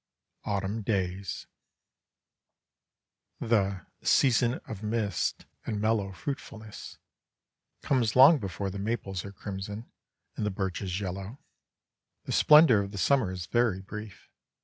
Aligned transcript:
AUTUMN 0.45 0.81
DAYS 0.81 1.45
The 3.39 3.85
"season 4.01 4.55
of 4.65 4.81
mists 4.81 5.45
and 5.63 5.79
mellow 5.79 6.11
fruitfulness" 6.11 6.97
comes 7.83 8.15
long 8.15 8.39
before 8.39 8.71
the 8.71 8.79
maples 8.79 9.23
are 9.25 9.31
crimson 9.31 9.91
and 10.35 10.43
the 10.43 10.49
birches 10.49 10.99
yellow. 10.99 11.37
The 12.23 12.31
splendor 12.31 12.81
of 12.81 12.89
the 12.89 12.97
summer 12.97 13.31
is 13.31 13.45
very 13.45 13.79
brief. 13.79 14.27